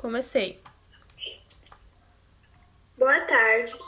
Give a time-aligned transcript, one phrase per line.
[0.00, 0.58] Comecei.
[2.96, 3.78] Boa tarde.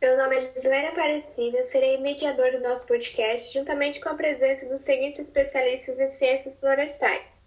[0.00, 4.82] Meu nome é Gislaine Aparecida, serei mediador do nosso podcast, juntamente com a presença dos
[4.82, 7.46] seguintes especialistas em ciências florestais: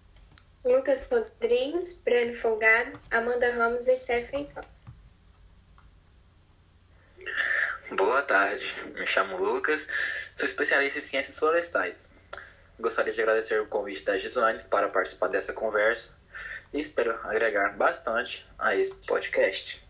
[0.66, 4.92] Lucas Rodrigues, Breno Folgado, Amanda Ramos e Cé Feitosa.
[7.92, 8.66] Boa tarde,
[8.96, 9.88] me chamo Lucas,
[10.36, 12.12] sou especialista em ciências florestais.
[12.78, 16.17] Gostaria de agradecer o convite da Gislaine para participar dessa conversa
[16.74, 19.82] e espero agregar bastante a esse podcast.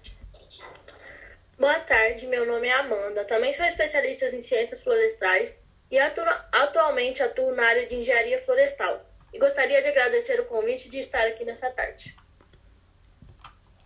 [1.57, 7.23] Boa tarde, meu nome é Amanda, também sou especialista em ciências florestais e atu atualmente
[7.23, 9.03] atuo na área de engenharia florestal.
[9.33, 12.15] E gostaria de agradecer o convite de estar aqui nessa tarde.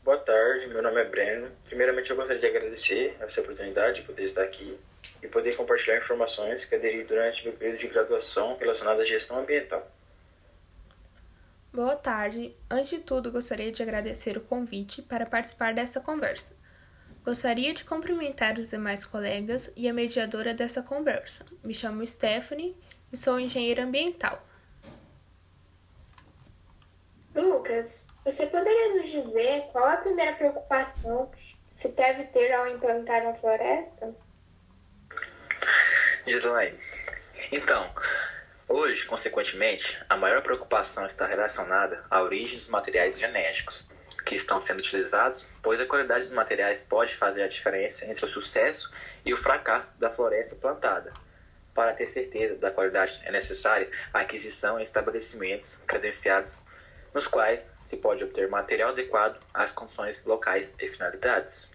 [0.03, 1.48] Boa tarde, meu nome é Breno.
[1.66, 4.78] Primeiramente, eu gostaria de agradecer essa oportunidade de poder estar aqui
[5.22, 9.88] e poder compartilhar informações que aderi durante meu período de graduação relacionada à gestão ambiental.
[11.73, 12.53] Boa tarde.
[12.70, 16.53] Antes de tudo, gostaria de agradecer o convite para participar dessa conversa.
[17.23, 21.45] Gostaria de cumprimentar os demais colegas e a mediadora dessa conversa.
[21.63, 22.75] Me chamo Stephanie
[23.13, 24.44] e sou engenheira ambiental.
[27.33, 33.22] Lucas, você poderia nos dizer qual a primeira preocupação que se deve ter ao implantar
[33.22, 34.13] uma floresta?
[36.28, 36.78] Gislaine,
[37.50, 37.89] então,
[38.72, 43.88] hoje, consequentemente, a maior preocupação está relacionada à origem dos materiais genéticos
[44.25, 48.30] que estão sendo utilizados, pois a qualidade dos materiais pode fazer a diferença entre o
[48.30, 48.91] sucesso
[49.25, 51.11] e o fracasso da floresta plantada.
[51.73, 56.58] Para ter certeza da qualidade é necessária a aquisição em estabelecimentos credenciados
[57.13, 61.69] nos quais se pode obter material adequado às condições locais e finalidades.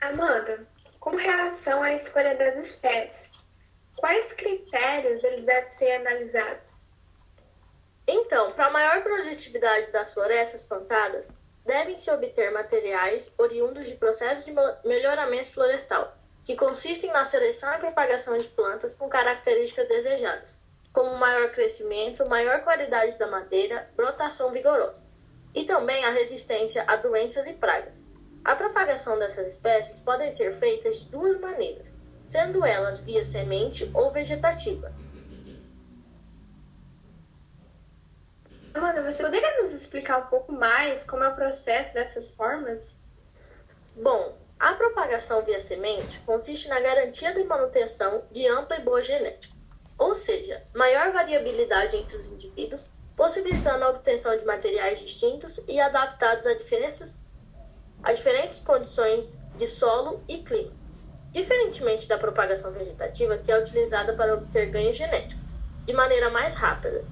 [0.00, 0.66] Amanda,
[1.00, 3.30] com relação à escolha das espécies,
[3.96, 6.86] quais critérios eles devem ser analisados?
[8.06, 15.52] Então, para maior produtividade das florestas plantadas, devem-se obter materiais oriundos de processos de melhoramento
[15.52, 20.60] florestal, que consistem na seleção e propagação de plantas com características desejadas,
[20.94, 25.10] como maior crescimento, maior qualidade da madeira, brotação vigorosa,
[25.54, 28.17] e também a resistência a doenças e pragas.
[28.44, 34.10] A propagação dessas espécies pode ser feita de duas maneiras, sendo elas via semente ou
[34.10, 34.92] vegetativa.
[38.74, 43.00] Amanda, você poderia nos explicar um pouco mais como é o processo dessas formas?
[43.96, 49.58] Bom, a propagação via semente consiste na garantia de manutenção de ampla e boa genética
[49.98, 56.46] ou seja, maior variabilidade entre os indivíduos, possibilitando a obtenção de materiais distintos e adaptados
[56.46, 57.24] a, diferenças,
[58.02, 60.72] a diferentes condições de solo e clima,
[61.32, 67.04] diferentemente da propagação vegetativa, que é utilizada para obter ganhos genéticos de maneira mais rápida,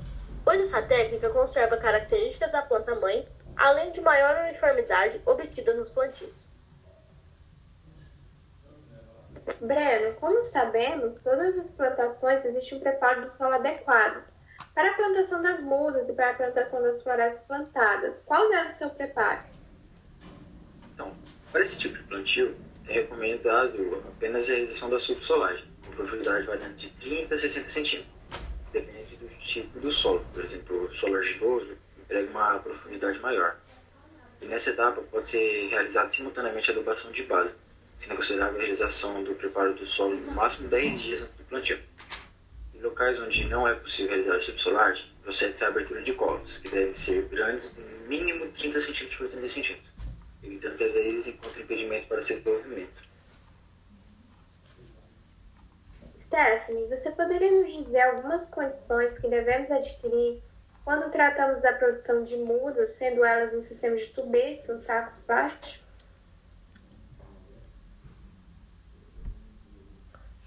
[0.45, 3.27] pois essa técnica conserva características da planta-mãe,
[3.57, 6.51] além de maior uniformidade obtida nos plantios.
[9.61, 14.23] Breno, como sabemos, todas as plantações existe um preparo do solo adequado.
[14.75, 18.87] Para a plantação das mudas e para a plantação das florestas plantadas, qual deve ser
[18.87, 19.56] o preparo?
[21.57, 22.55] Para esse tipo de plantio,
[22.87, 28.13] é recomendado apenas a realização da subsolagem, com profundidade variando de 30 a 60 centímetros.
[28.75, 30.23] Depende do tipo do solo.
[30.35, 33.57] Por exemplo, o solo argiloso emprega uma profundidade maior.
[34.43, 37.55] E nessa etapa pode ser realizada simultaneamente a adubação de base
[38.03, 41.79] sendo considerável a realização do preparo do solo no máximo 10 dias antes do plantio.
[42.75, 46.93] Em locais onde não é possível realizar subsolagem, procede-se a abertura de colos, que devem
[46.93, 49.79] ser grandes, no mínimo 30 cm por 30 cm,
[50.47, 53.07] evitando que as raízes encontrem impedimento para seu desenvolvimento.
[56.17, 60.41] Stephanie, você poderia nos dizer algumas condições que devemos adquirir
[60.83, 66.15] quando tratamos da produção de mudas, sendo elas um sistema de tubetes ou sacos plásticos?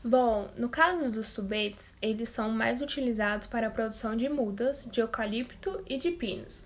[0.02, 5.02] Bom, no caso dos tubetes, eles são mais utilizados para a produção de mudas, de
[5.02, 6.66] eucalipto e de pinos.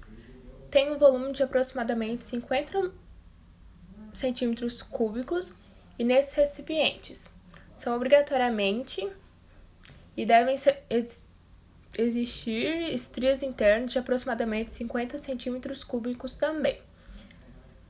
[0.70, 3.03] Tem um volume de aproximadamente 50
[4.14, 5.54] centímetros cúbicos
[5.98, 7.30] e nesses recipientes
[7.78, 9.08] são obrigatoriamente
[10.16, 11.22] e devem ser, ex,
[11.98, 16.80] existir estrias internas de aproximadamente 50 centímetros cúbicos também.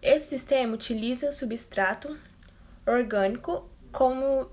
[0.02, 2.18] Esse sistema utiliza substrato
[2.86, 4.50] orgânico como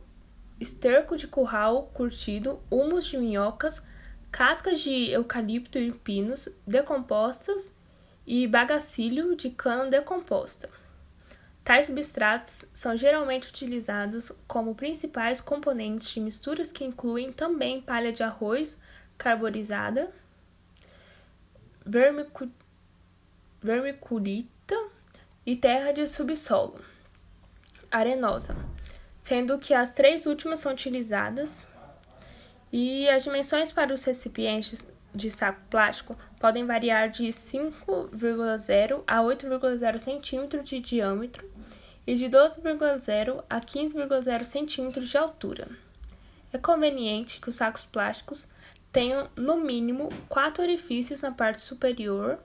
[0.60, 3.82] esterco de curral curtido, humus de minhocas,
[4.30, 7.74] cascas de eucalipto e pinos decompostas
[8.26, 10.68] e bagacilho de cana decomposta.
[11.70, 18.24] Tais substratos são geralmente utilizados como principais componentes de misturas que incluem também palha de
[18.24, 18.76] arroz
[19.16, 20.10] carbonizada
[21.86, 22.50] vermicu...
[23.62, 24.74] vermiculita
[25.46, 26.84] e terra de subsolo
[27.88, 28.56] arenosa,
[29.22, 31.68] sendo que as três últimas são utilizadas.
[32.72, 34.84] E as dimensões para os recipientes
[35.14, 41.59] de saco plástico podem variar de 5,0 a 8,0 cm de diâmetro
[42.10, 45.68] e de 12,0 a 15,0 cm de altura.
[46.52, 48.48] É conveniente que os sacos plásticos
[48.92, 52.36] tenham no mínimo quatro orifícios na parte superior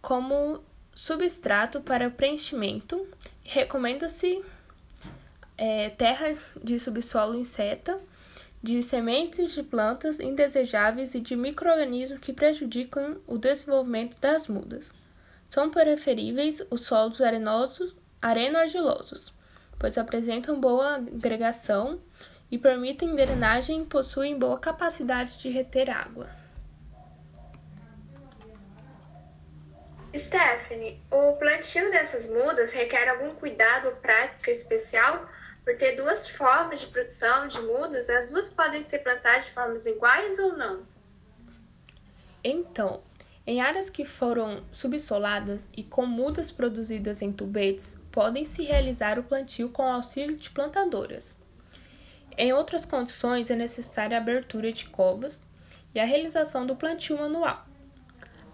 [0.00, 0.64] como
[0.94, 3.06] substrato para preenchimento.
[3.44, 4.42] Recomenda-se
[5.58, 8.00] é, terra de subsolo inseta,
[8.62, 14.90] de sementes de plantas indesejáveis e de micro-organismos que prejudicam o desenvolvimento das mudas.
[15.50, 17.94] São preferíveis os solos arenosos,
[18.24, 19.34] areno-argilosos,
[19.78, 22.00] pois apresentam boa agregação
[22.50, 26.26] e permitem drenagem e possuem boa capacidade de reter água.
[30.16, 35.28] Stephanie, o plantio dessas mudas requer algum cuidado ou prática especial?
[35.62, 39.84] Por ter duas formas de produção de mudas, as duas podem ser plantadas de formas
[39.84, 40.86] iguais ou não?
[42.42, 43.02] Então,
[43.46, 49.70] em áreas que foram subsoladas e com mudas produzidas em tubetes, podem-se realizar o plantio
[49.70, 51.36] com auxílio de plantadoras.
[52.38, 55.42] Em outras condições, é necessária a abertura de covas
[55.92, 57.64] e a realização do plantio manual.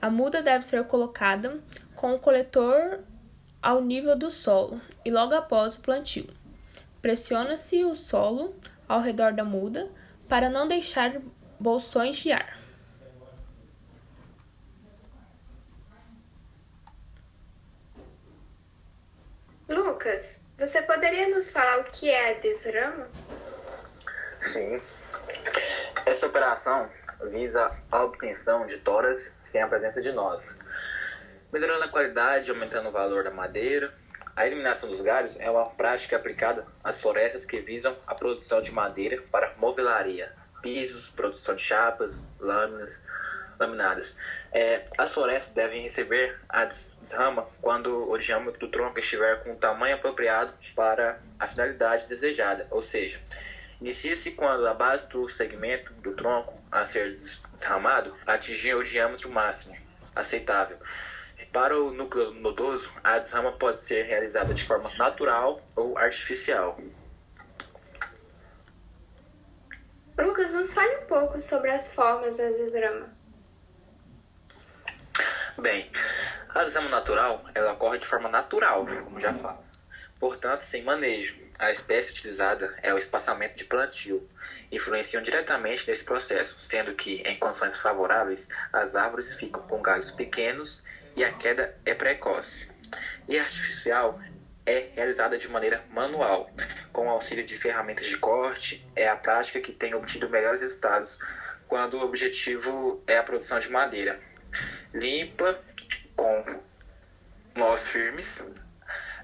[0.01, 1.59] A muda deve ser colocada
[1.95, 3.01] com o coletor
[3.63, 6.27] ao nível do solo e logo após o plantio.
[7.03, 8.55] Pressiona-se o solo
[8.89, 9.91] ao redor da muda
[10.27, 11.21] para não deixar
[11.61, 12.60] bolsões de ar.
[20.01, 23.07] Lucas, você poderia nos falar o que é a desrama?
[24.41, 24.81] Sim.
[26.07, 26.89] Essa operação
[27.31, 30.61] visa a obtenção de toras sem a presença de nós,
[31.53, 33.93] melhorando a qualidade, aumentando o valor da madeira.
[34.35, 38.73] A eliminação dos galhos é uma prática aplicada às florestas que visam a produção de
[38.73, 40.33] madeira para movelaria,
[40.63, 43.05] pisos, produção de chapas, lâminas,
[44.53, 49.57] É, as florestas devem receber a desrama quando o diâmetro do tronco estiver com o
[49.57, 53.21] tamanho apropriado para a finalidade desejada, ou seja,
[53.81, 59.75] Inicia-se quando a base do segmento do tronco a ser desramado atingir o diâmetro máximo
[60.15, 60.77] aceitável.
[61.51, 66.79] Para o núcleo nodoso, a desrama pode ser realizada de forma natural ou artificial.
[70.19, 73.09] Lucas, nos fale um pouco sobre as formas da desrama.
[75.61, 75.91] Bem,
[76.55, 79.63] a desrama natural ela ocorre de forma natural, como já falo,
[80.19, 84.27] portanto sem manejo a espécie utilizada é o espaçamento de plantio,
[84.73, 90.83] influenciam diretamente nesse processo, sendo que, em condições favoráveis, as árvores ficam com galhos pequenos
[91.15, 92.71] e a queda é precoce.
[93.29, 94.19] E artificial
[94.65, 96.49] é realizada de maneira manual,
[96.95, 101.19] com o auxílio de ferramentas de corte, é a prática que tem obtido melhores resultados
[101.69, 104.30] quando o objetivo é a produção de madeira.
[104.93, 105.59] Limpa,
[106.17, 106.61] com
[107.55, 108.43] nós firmes,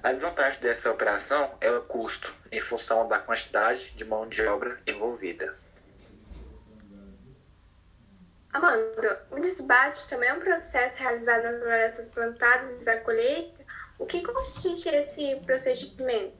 [0.03, 4.79] a desvantagem dessa operação é o custo, em função da quantidade de mão de obra
[4.85, 5.57] envolvida.
[8.53, 13.65] Amanda, o desbate também é um processo realizado nas florestas plantadas da colheita.
[13.99, 16.37] O que consiste esse procedimento?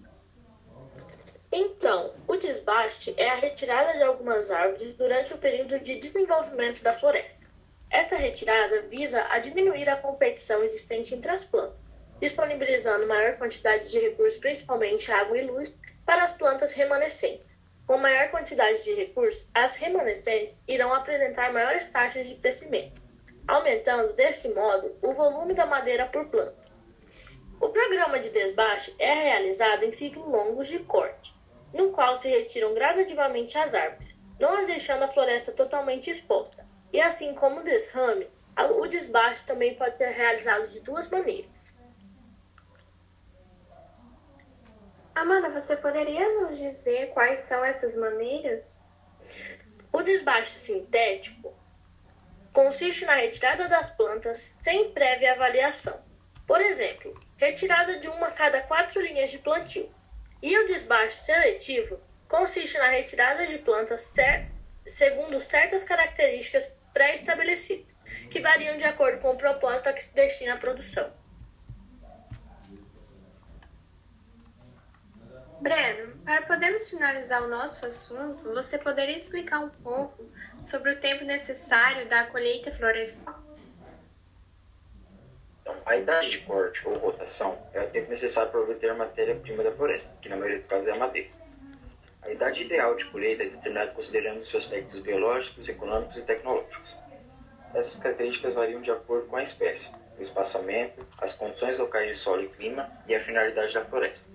[1.52, 6.92] Então, o desbaste é a retirada de algumas árvores durante o período de desenvolvimento da
[6.92, 7.48] floresta.
[7.90, 14.00] Esta retirada visa a diminuir a competição existente entre as plantas disponibilizando maior quantidade de
[14.00, 17.62] recursos, principalmente água e luz, para as plantas remanescentes.
[17.86, 23.02] Com maior quantidade de recursos, as remanescentes irão apresentar maiores taxas de crescimento,
[23.48, 26.68] aumentando, deste modo, o volume da madeira por planta.
[27.62, 31.34] O programa de desbaste é realizado em ciclos longos de corte,
[31.74, 36.67] no qual se retiram gradativamente as árvores, não as deixando a floresta totalmente exposta.
[36.92, 41.80] E assim como o desrame, o desbaste também pode ser realizado de duas maneiras.
[45.14, 48.64] Amanda, você poderia nos dizer quais são essas maneiras?
[49.92, 51.54] O desbaste sintético
[52.54, 56.00] consiste na retirada das plantas sem prévia avaliação.
[56.46, 59.92] Por exemplo, retirada de uma a cada quatro linhas de plantio.
[60.42, 64.46] E o desbaste seletivo consiste na retirada de plantas cer
[64.88, 70.54] segundo certas características pré-estabelecidas, que variam de acordo com o propósito a que se destina
[70.54, 71.12] a produção.
[75.62, 80.24] Breno, para podermos finalizar o nosso assunto, você poderia explicar um pouco
[80.62, 83.40] sobre o tempo necessário da colheita florestal?
[85.86, 89.72] A idade de corte ou rotação é o tempo necessário para obter a matéria-prima da
[89.72, 91.30] floresta, que na maioria dos casos é a madeira.
[92.28, 96.98] A idade ideal de colheita é determinada considerando os seus aspectos biológicos, econômicos e tecnológicos.
[97.74, 102.44] Essas características variam de acordo com a espécie, o espaçamento, as condições locais de solo
[102.44, 104.28] e clima e a finalidade da floresta.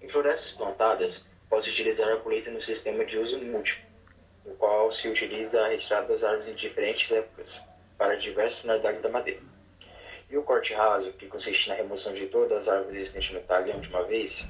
[0.00, 3.84] Em florestas plantadas, pode-se utilizar a colheita no sistema de uso múltiplo,
[4.46, 7.60] no qual se utiliza a retirada das árvores em diferentes épocas,
[7.98, 9.40] para diversas finalidades da madeira.
[10.30, 13.80] E o corte raso, que consiste na remoção de todas as árvores existentes no talhão
[13.80, 14.48] de uma vez.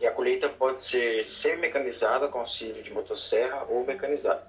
[0.00, 4.46] E a colheita pode ser semi-mecanizada com auxílio de motosserra ou mecanizada.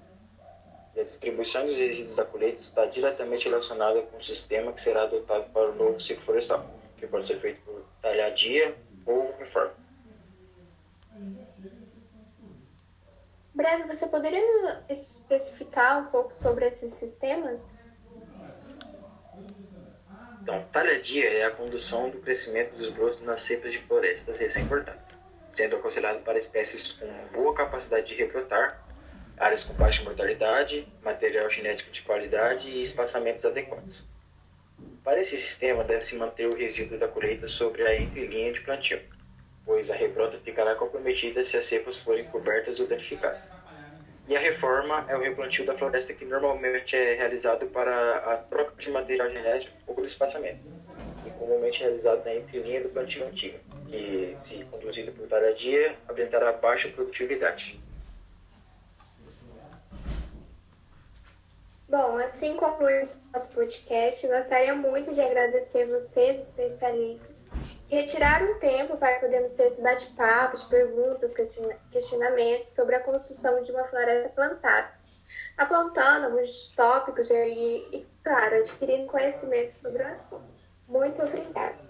[0.94, 5.02] E a distribuição dos resíduos da colheita está diretamente relacionada com o sistema que será
[5.02, 6.64] adotado para o novo ciclo florestal,
[6.98, 8.76] que pode ser feito por talhadia
[9.06, 9.74] ou reforma.
[13.54, 17.84] Breno, você poderia especificar um pouco sobre esses sistemas?
[20.42, 25.09] Então, talhadia é a condução do crescimento dos brotos nas cepas de florestas recém-cortadas,
[25.52, 28.84] sendo aconselhado para espécies com boa capacidade de rebrotar,
[29.36, 34.02] áreas com baixa mortalidade, material genético de qualidade e espaçamentos adequados.
[35.02, 39.00] Para esse sistema, deve-se manter o resíduo da colheita sobre a entrelinha de plantio,
[39.64, 43.50] pois a rebrota ficará comprometida se as cepas forem cobertas ou danificadas.
[44.28, 48.76] E a reforma é o replantio da floresta que normalmente é realizado para a troca
[48.76, 50.60] de material genético ou do espaçamento,
[51.26, 53.58] e comumente realizado na entrelinha do plantio antigo,
[53.90, 57.80] que, se conduzido por taradia, apresentará baixa produtividade.
[61.88, 64.24] Bom, assim concluímos nosso podcast.
[64.28, 67.50] Gostaria muito de agradecer vocês, especialistas,
[67.88, 71.34] que retiraram tempo para podermos ter esse bate-papo de perguntas,
[71.90, 74.92] questionamentos sobre a construção de uma floresta plantada,
[75.58, 80.46] apontando alguns tópicos e, claro, adquirindo conhecimento sobre o assunto.
[80.86, 81.89] Muito obrigada.